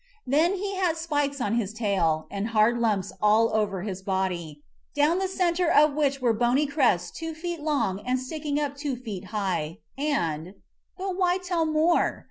Then 0.25 0.55
he 0.55 0.77
had 0.77 0.97
spikes 0.97 1.39
on 1.39 1.57
his 1.57 1.73
tail, 1.73 2.25
and 2.31 2.47
hard 2.47 2.79
lumps 2.79 3.13
all 3.21 3.53
over 3.53 3.83
his 3.83 4.01
body, 4.01 4.63
down 4.95 5.19
the 5.19 5.27
center 5.27 5.69
of 5.71 5.93
which 5.93 6.19
were 6.19 6.33
bony 6.33 6.65
crests 6.65 7.11
two 7.11 7.35
feet 7.35 7.59
long 7.61 7.99
and 7.99 8.19
sticking 8.19 8.59
up 8.59 8.75
two 8.75 8.95
feet 8.95 9.25
high, 9.25 9.77
and 9.99 10.55
But 10.97 11.17
why 11.17 11.37
tell 11.37 11.65
more 11.67 12.19